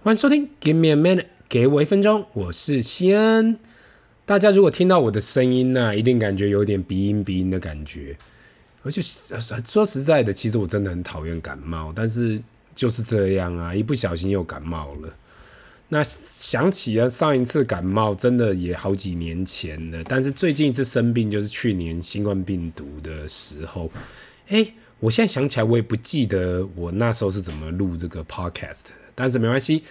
[0.00, 3.58] 欢迎收听，Give me a minute，给我一分钟，我是西恩。
[4.24, 8.16] 大家如果听到我的声音呢、一定感觉有点鼻音鼻音的感觉。
[8.84, 12.40] 而且说实在的，其实我真的很讨厌感冒，但是
[12.76, 15.12] 就是这样啊，一不小心又感冒了。
[15.88, 20.04] 那想起了上一次感冒，真的也好几年前了。
[20.04, 23.90] 但是最近一次生病，就是去年新冠病毒的时候。
[24.48, 28.86] 诶，我现在想起来，我也不记得我那时候是怎么录这个 podcast。
[29.14, 29.82] 但是没关系，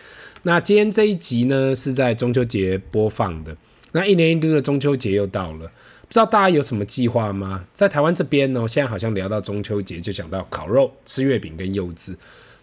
[0.43, 3.55] 那今天这一集呢，是在中秋节播放的。
[3.91, 5.67] 那一年一度的中秋节又到了，
[6.07, 7.65] 不知道大家有什么计划吗？
[7.73, 12.17] 在台湾这边呢，现在好像聊到中秋节就想到烤肉、吃月饼跟柚子。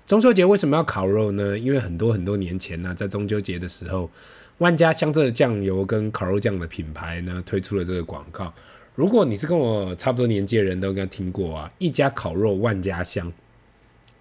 [0.06, 1.58] 中秋节为什么要烤肉呢？
[1.58, 4.10] 因为很多很多年前呢，在中秋节的时候，
[4.58, 8.52] 万家香这酱油跟烤肉酱的品牌呢推出了这个广告。
[8.94, 13.32] 如果你是跟我差不多年纪的人都应该听过啊，一家烤肉万家香。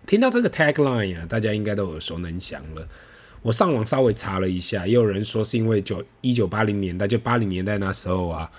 [0.08, 2.88] 听到这个 tagline 啊，大家应该都耳熟能详了。
[3.44, 8.50] 我上网稍微查了一下，也有人说是因为九一九八零年代，就八零年代那时候啊，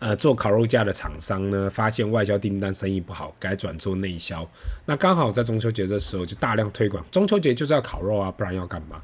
[0.00, 4.50] 呃，做烤肉架的厂商呢，发现外销订单生意不好，改转做内销。
[4.86, 9.00] 那刚好在中秋节的时候就大量推广，中秋节就是要烤肉啊，不然要干嘛？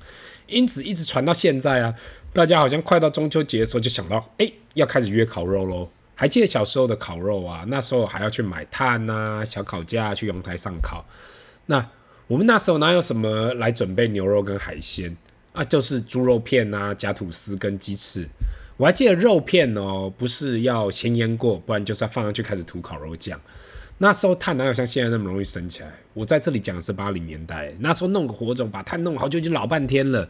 [0.48, 1.94] 因此一直传到现在啊，
[2.32, 5.88] 大家好像快到中秋节的时候就想到，哎，要开始约烤肉喽。
[6.18, 11.04] 还记得小时候的烤肉啊，那时候还要去买炭啊，小烤架去阳台上烤。
[11.66, 11.86] 那
[12.26, 15.14] 我们那时候哪有什么来准备牛肉跟海鲜
[15.52, 15.62] 啊？
[15.62, 18.26] 就是猪肉片啊，夹吐司跟鸡翅。
[18.78, 23.38] 我还记得肉片哦，不是要先腌过，不然就是要放上去开始涂烤肉酱。
[23.98, 25.90] 那时候炭哪有像现在那么容易升起来？
[26.14, 30.28] 我在这里讲的是八零年代，那时候弄个火种，把炭弄好就已经老半天了，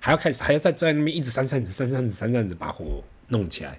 [0.00, 3.78] 还要开始还要在在那边一直扇扇子、扇扇子、扇扇子把火弄起来。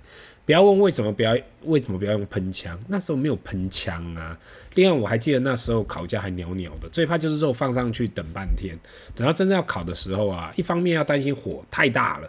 [0.49, 2.75] 不要问为什么不要为什么不要用喷枪？
[2.87, 4.35] 那时候没有喷枪啊。
[4.73, 8.75] 另外我还记得那时候烤架还袅袅的，最怕就是肉放上去等半天，
[9.13, 12.27] 等到真正要烤的时候啊，一方面要担心火太大了，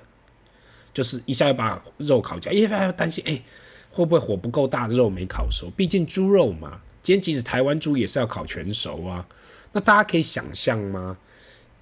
[0.92, 3.42] 就是一下要把肉烤焦；一方面要担心哎
[3.90, 5.70] 会不会火不够大，肉没烤熟。
[5.74, 9.26] 毕竟猪肉嘛，今天即使台湾猪也是要烤全熟啊。
[9.72, 11.16] 那大家可以想象吗？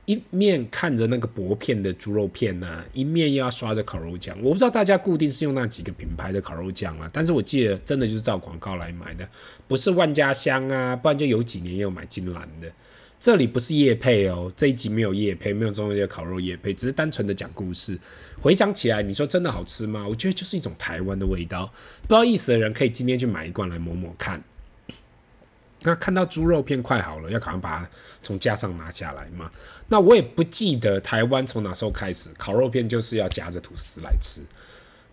[0.09, 4.35] 一面看着那个薄片的猪肉片呢、一面又要刷着烤肉酱。
[4.43, 9.29] 我不知道大家固定是用那几个品牌的烤肉酱啊，但是我记得真的就是照广告来买的，
[9.67, 12.73] 不是万家香啊，不然就有几年也有买金兰的。
[13.21, 17.99] 这里不是业配哦，这一集没有业配，没有中秋节烤肉业配，只是单纯的讲故事。
[18.41, 20.09] 回想起来，你说真的好吃吗？
[20.09, 21.67] 我觉得就是一种台湾的味道。
[22.03, 24.43] 不知道意思的人可以今天去买一罐来抹抹看。
[25.83, 27.91] 那看到猪肉片快好了，要赶快把它
[28.23, 29.51] 从架上拿下来嘛。
[29.89, 34.41] 那我也不记得台湾从哪时候开始烤肉片就是要夹着吐司来吃。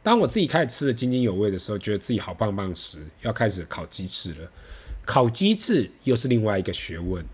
[0.02, 4.52] 当我自己开始吃得津津有味的时候，觉得自己好棒棒时，要开始烤鸡翅了。
[5.06, 7.26] 烤鸡翅又是另外一个学问。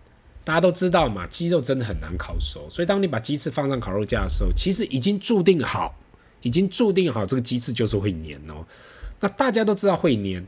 [0.43, 5.95] 大家都知道嘛，鸡肉真的很难烤熟，所以当你把鸡翅放上烤肉架的时候，其实已经注定好，
[6.41, 8.65] 已经注定好这个鸡翅就是会黏哦。
[9.19, 10.45] 那大家都知道会黏，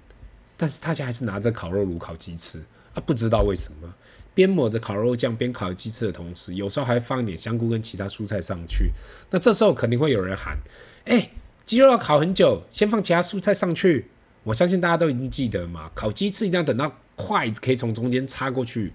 [0.63, 2.57] 但是大家还是拿着烤肉炉烤鸡翅。
[2.94, 3.94] 啊，不知道为什么，
[4.34, 8.94] 边抹着烤肉酱边烤鸡翅的同时，有时候还放一点香菇跟其他蔬菜上去。
[9.29, 10.57] 那这时候肯定会有人喊
[11.03, 11.29] ：“哎、
[11.66, 14.09] 鸡肉要烤很久，先放其他蔬菜上去。”
[14.46, 18.94] 我相信大家都已经记得嘛，烤鸡翅一定要等到筷子可以从中间插过去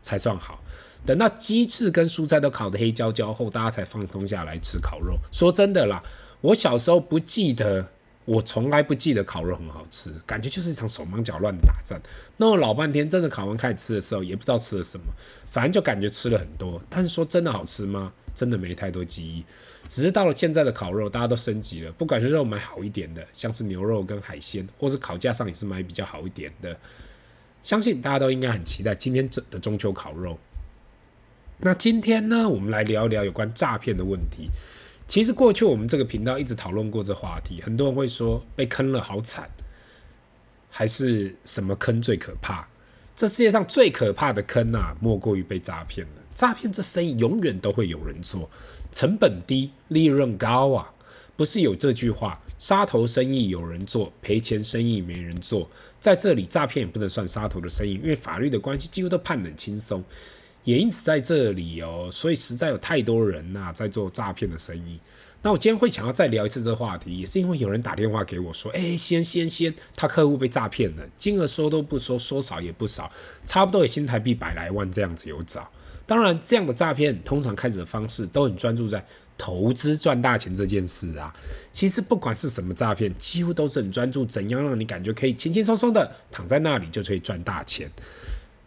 [0.00, 0.58] 才算好。
[1.04, 5.18] 等到鸡翅跟蔬菜都烤得黑焦焦后，大家才放松下来吃烤肉。
[5.30, 6.02] 说真的啦，
[6.40, 7.90] 我小时候不记得。
[8.30, 12.00] 我从来不记得烤肉很好吃，感觉就是一场手忙脚乱的打仗。
[12.36, 15.06] 弄了老半天，真的烤完开始吃的时候，也不知道吃了什么，
[15.48, 16.80] 反正就感觉吃了很多。
[16.88, 18.12] 但是说真的好吃吗？
[18.32, 19.44] 真的没太多记忆。
[19.88, 26.78] 只是到了现在的烤肉，大家都升级了，不管是肉买好一点的，像是牛肉跟海鲜，或是烤架上也是买比较好一点的。
[27.64, 30.38] 相信大家都应该很期待今天的中秋烤肉。
[31.58, 34.50] 那今天呢，我们来聊一聊有关诈骗的问题。
[35.10, 39.50] 其实过去我们这个频道一直讨论过这话题，很多人会说被坑了好惨，
[40.70, 42.64] 还是什么坑最可怕？
[43.16, 46.22] 这世界上最可怕的坑啊，莫过于被诈骗了。
[46.32, 48.48] 诈骗这生意永远都会有人做，
[48.92, 50.94] 成本低，利润高啊！
[51.36, 55.68] 不是有这句话，杀头生意有人做，赔钱生意没人做。
[55.98, 60.04] 在这里，诈骗也不能算杀头的生意，因为法律的关系，几乎都判得很轻松。
[60.64, 64.98] 也因此在这里哦，所以实在有太多人呐、在做诈骗的生意。
[65.42, 73.10] 那我今天会想要再聊一次这个话题，也是因为有人打电话给我说：“哎，先先先，他客户被诈骗了，金额说都不说，说少也不少，
[73.46, 75.66] 差不多也新台币百来万这样子有找。”
[76.06, 79.02] 当然，这样的诈骗通常开始的方式都很专注在
[79.38, 81.32] 投资赚大钱这件事啊。
[81.72, 87.90] 其实不管是什么诈骗，几乎都是很专注怎样让你感觉可以轻轻松松的躺在那里就可以赚大钱。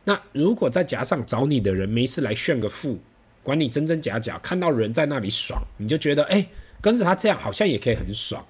[0.06, 3.00] 那如果再加上找你的人没事来炫个富，
[3.42, 6.48] 管你真真假假，看到人在那里爽，你就觉得哎，
[6.82, 8.46] 跟着他这样好像也可以很爽。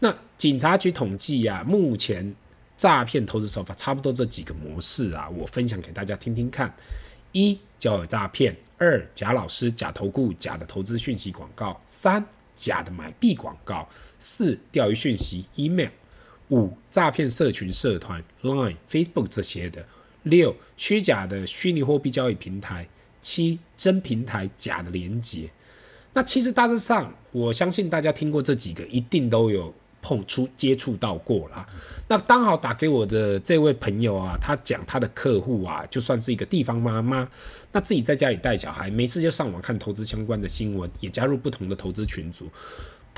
[0.00, 2.34] 那警察局统计呀、啊，目前
[2.76, 6.74] 诈骗投资手法差不多这几个模式啊，我分享给大家听听看：
[7.32, 13.88] 一、交友诈骗；二、假老师、假投顾、假的投资讯息广告；三、假的买币广告；
[14.18, 15.88] 四、钓鱼讯息 email；
[16.50, 19.82] 五、诈骗社群社团 Line、Facebook 这些的；
[20.26, 22.84] 六、虚假的虚拟货币交易平台；
[23.20, 25.50] 七、真平台假的连接。
[26.12, 29.74] 那其实大致上，我相信大家听过这几个，一定都有。
[30.02, 31.66] 碰触接触到过了，
[32.06, 37.28] 那刚好打给我的这位朋友啊，他讲他的客户啊，就算是一个地方妈妈，
[37.72, 42.48] 那自己在家里带小孩，没事就上网看投资相关的新闻，也加入不同的投资群组。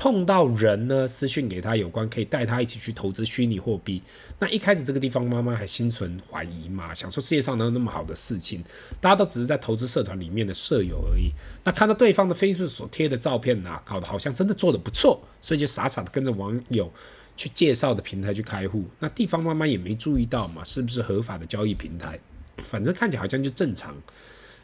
[0.01, 4.01] 碰到人呢，私讯给他有关，可以带他一起去投资虚拟货币。
[4.39, 8.63] 那一开始这个地方妈妈还心存怀疑嘛，想说世界上能有那么好的事情？
[9.01, 11.33] 大家都只是在投资社团里面的舍友而已。
[11.65, 16.89] 那看到对方的 Facebook 所贴的照片、啊，搞得好像真的做得不错，所以就傻傻的跟着网友
[17.35, 18.85] 去介绍的平台去开户。
[18.99, 22.17] 那地方妈妈也没注意到嘛，是不是合法的交易平台？
[22.59, 23.93] 反正看起来好像就正常。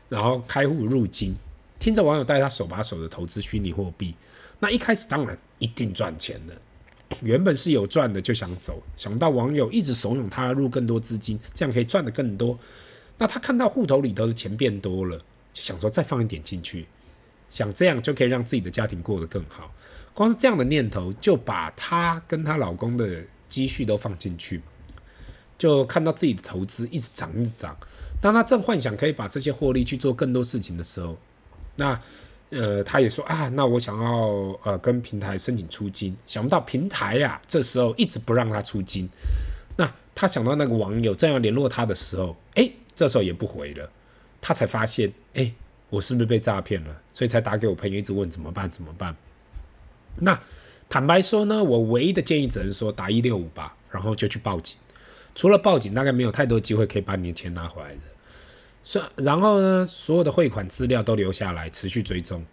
[0.08, 1.36] 然后开户入金，
[1.78, 4.16] 听着网友带他手把手的投资虚拟货币。
[4.60, 6.56] 那一开始当然一定赚钱的，
[7.22, 12.58] 原本是有赚的就想走，想到网友一直怂恿他入更多资金，这样可以赚得更多。
[13.18, 15.18] 那他看到户头里头的钱变多了，
[15.54, 16.88] 就想说再放一点进去，
[17.50, 19.74] 想这样就可以让自己的家庭过得更好。
[20.14, 24.62] 光是这样的念头，就把她跟她老公的积蓄都放进去，
[25.58, 27.78] 就看到自己的投资一直涨一直涨。
[28.22, 31.18] 当他正幻想可以把这些获利去做更多事情的时候，
[31.76, 32.02] 那。
[32.52, 39.10] 呃，他也说啊，那我想要呃跟平台申请出金，想不到平台呀、啊，这时候一直不让他出金。
[39.78, 43.90] 那他想到那个网友正要联络他的时候，哎，这时候也不回了。
[44.40, 45.52] 他才发现，哎，
[45.90, 47.02] 我是不是被诈骗了？
[47.12, 48.70] 所以才打给我朋友，一直问怎么办？
[48.70, 49.16] 怎么办？
[50.18, 50.40] 那
[50.88, 54.78] 坦白说呢，我唯一的建议只是说打一六五吧，然后就去报警。
[55.34, 58.00] 除了报警，大概没有太多机会可以把你的钱拿回来了
[58.94, 59.12] 的。
[59.18, 62.46] 然后呢，所有的汇款资料都留下来，持续追踪。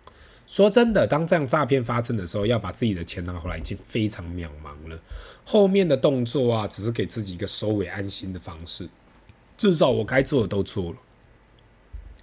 [0.46, 5.00] 说真的，当这样诈骗发生的时候，要把自己的钱拿回来已经非常渺茫了。
[5.44, 8.88] 后面的动作啊，只是给自己一个收尾安心的方式。
[9.56, 10.96] 至少我该做的都做了。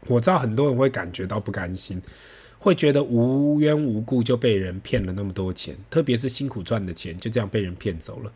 [0.07, 2.01] 我知道很多人会感觉到不甘心，
[2.59, 8.31] 会觉得无缘无故就被人骗了那么多钱，特别是辛苦赚的钱就这样被人骗走了。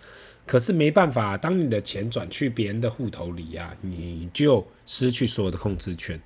[0.45, 6.19] 可是没办法，当你的钱转去别人的户头里呀、你就失去所有的控制权，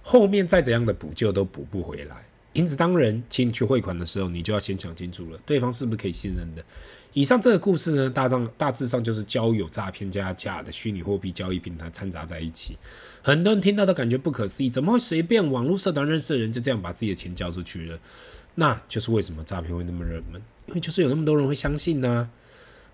[0.00, 2.24] 后面再怎样的补救都补不回来。
[2.52, 6.64] 因此，当人请你去汇款的时候，你就要先想清楚了，对方是不是可以信任的。
[7.12, 12.76] 以上这个故事呢，大上大致上就是交友诈骗加假的虚拟货币交易平台掺杂在一起，
[13.22, 17.98] 很多人听到都感觉不可思议，怎么会随便网络社团认识的人就这样把自己的钱交出去了？
[18.56, 22.28] 那就是为什么诈骗会那么热门，因为就是有那么多人会相信呢、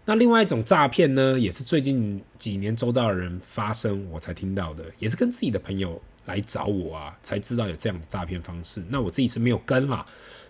[0.05, 8.85] 那另外一种诈骗呢，也是最近几年周遭的人发生，我才听到的，也是跟自己的朋友来找我啊，才知道有这样的诈骗方式。
[8.91, 10.05] 那我自己是没有跟啦，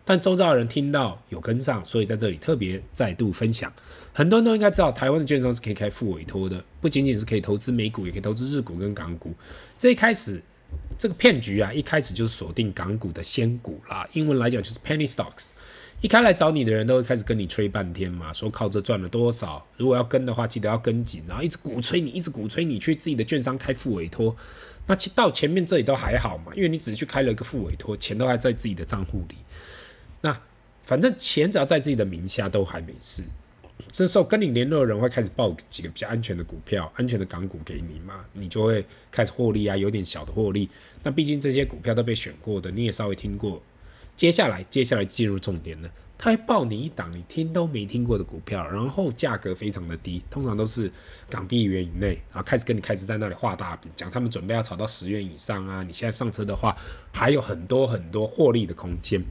[0.04, 3.72] 但周遭的人听到有跟上，所以在这里特别再度分享。
[4.12, 9.34] 很多人都应该知道，台湾的券商是可以开复委托的，不仅仅是可以投资美股，也可以投资日股跟港股。
[9.78, 10.40] 这一开始
[10.98, 15.50] 这个骗局啊，一开始就是锁定港股的仙股啦，英文来讲就是 penny stocks。
[16.02, 24.36] 一开来找你的人都会开始跟你吹半天嘛，说靠这赚了多少，如果要跟的话，记得要跟紧，然后一直鼓吹你，一直鼓吹你去自己的券商开复委托。
[24.86, 29.36] 那其到前面这里都还好嘛，因为你只是去开了一个副委托，钱都还在自己的账户里。
[30.20, 30.40] 那
[30.84, 33.22] 反正钱只要在自己的名下都还没事。
[33.90, 40.68] 这时候跟你联络的人会开始报几个比较安全的股票、安全的港股给你嘛，你就会开始获利啊，有点小的获利。
[41.02, 43.62] 那毕竟这些股票都被选过的，你也稍微听过。
[44.16, 45.90] 接下来，接下来进入重点了。
[46.18, 50.90] 他会报你一档你听都没听过的股票，然后价格非常的低，通常都是
[51.28, 55.82] 港币一元以内，然后开始跟你开始在那里画大饼，讲他们准备要炒到十元以上啊。
[55.82, 56.74] 你现在上车的话，
[57.12, 59.22] 还有很多很多获利的空间。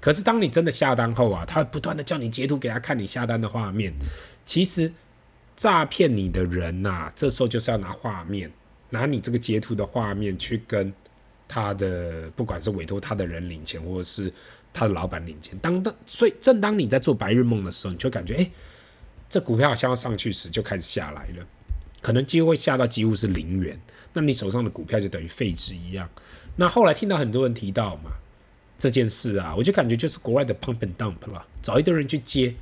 [0.00, 3.92] 可是当你真的下单后啊，他会不断的叫你截图给他看你下单的画面。
[4.46, 4.90] 其实
[5.54, 8.50] 诈骗你的人呐、这时候就是要拿画面，
[8.88, 10.90] 拿你这个截图的画面去跟。
[11.54, 14.32] 他的不管是委托他的人领钱，或者是
[14.72, 18.50] 他的老板领钱，当当，所以正当你在做白日梦的时候，你就感觉，哎，
[19.28, 21.46] 这股票好像要上去时，就开始下来了，
[22.02, 23.78] 可能机会下到几乎是零元，
[24.12, 26.10] 那你手上的股票就等于废纸一样。
[26.56, 28.10] 那后来听到很多人提到嘛，
[28.76, 32.52] 这件事啊，我就感觉就是国外的 pump and dump 了，找一堆人去接，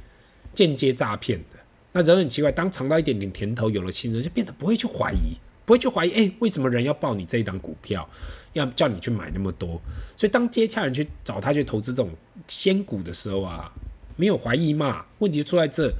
[0.52, 1.58] 间接诈骗的。
[1.92, 5.38] 那人很奇怪，当尝到一点点甜头，有了信任，就变得不会去怀疑。
[5.64, 8.08] 不会去怀疑，哎，为什么人要报你这一档股票，
[8.52, 9.80] 要叫你去买那么多？
[10.16, 12.10] 所以当接洽人去找他去投资这种
[12.48, 13.72] 仙股的时候啊，
[14.16, 15.04] 没有怀疑嘛？
[15.18, 15.92] 问题出在这，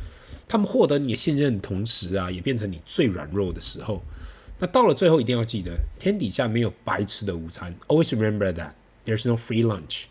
[0.48, 4.02] 他们获得你的信任同时啊，也变成你最软弱的时候。
[4.58, 7.74] 那到了最后，一定要记得，天底下没有白吃的午餐。
[7.88, 8.72] Always remember that
[9.04, 10.04] there's no free lunch。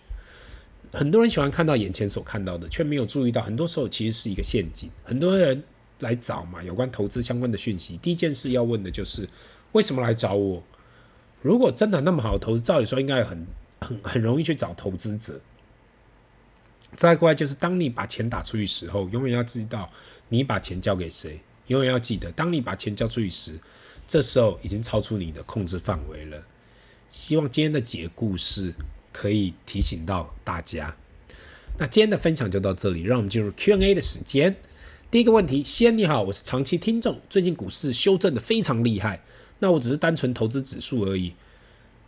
[0.91, 4.89] 很多人喜欢看到眼前所看到的，却没有注意到，很多时候其实是一个陷阱。
[5.05, 5.63] 很多人
[6.01, 9.27] 来找嘛，有关投资相关的讯息，第一件事要问的就是
[9.72, 10.62] 为什么来找我？
[11.41, 13.48] 如果真的那么好的投资，照理说应该很
[13.79, 15.39] 很很容易去找投资者。
[16.96, 19.89] 再过来就是，当你把钱打出去时候，永远要知道
[20.27, 21.39] 你把钱交给谁。
[21.67, 23.58] 永远要记得，当你把钱交出去时，
[24.05, 26.46] 这时候已经超出你的控制范围了。
[27.10, 28.74] 希望今天的几个故事
[29.13, 30.93] 可以提醒到大家。
[31.77, 34.58] 那今天的分享就到这里，让我们进入 Q&A 的时间。
[35.12, 39.22] 第一个问题，先你好，我是长期听众，最近股市修正的非常厉害，
[39.60, 41.34] 那我只是单纯投资指数而已。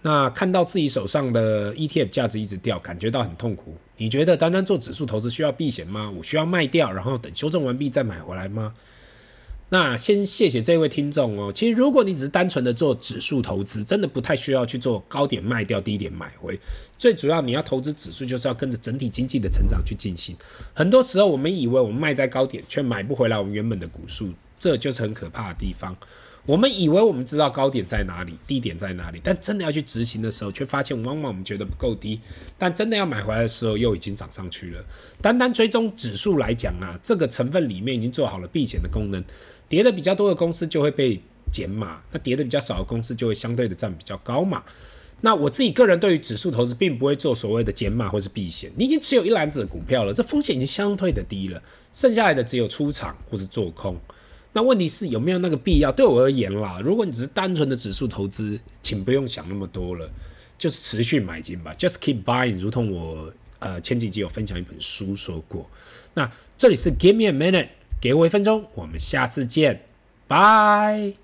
[0.04, 3.76] 那看到自己手上的 ETF 价值一直掉，感觉到很痛苦。
[3.98, 6.10] 你觉得单单做指数投资需要避险吗？
[6.18, 8.74] 我需要卖掉，然后等修正完毕再买回来吗？
[9.74, 11.52] 那先谢谢这位听众哦。
[11.52, 16.60] 其实如果你只是单纯的做指数投资，真的不太需要去做高点卖掉，低点买回。
[16.96, 20.36] 最主要你要投资指数，就是要跟着整体经济的成长去进行。
[20.76, 25.98] 很多时候我们以为我们卖在高点，却买不回来我们原本的股数，这就是很可怕的地方。
[26.46, 32.20] 我们以为我们知道高点在哪里，低点在哪里，但真的要去执行的时候，却发现往往我们觉得不够低，
[32.58, 34.84] 但真的要买回来的时候，又已经涨上去了。
[35.22, 39.24] 单单追踪指数来讲啊，这个成分里面已经做好了避险的功能，
[39.70, 41.18] 跌的比较多的公司就会被
[41.50, 44.62] 减码，那跌的比较少的公司就会相对的占比较高嘛。
[45.22, 48.70] 那我自己个人对于指数投资，并不会做所谓的减码或是避险。
[48.76, 53.98] 你已经持有一篮子的股票了，这风险已经相对的低了，剩下来的只有出场或是做空。
[54.54, 55.92] 那问题是有没有那个必要？
[55.92, 60.10] 对我而言啦，如果你只是单纯的指数投资，请不用想那么多了，
[60.58, 62.58] 就是持续买进吧，just keep buying。
[62.58, 65.68] 如同我呃前几集有分享一本书说过。
[66.14, 67.70] 那这里是 Give me a minute，
[68.00, 69.86] 给我一分钟，我们下次见，
[70.28, 71.23] 拜。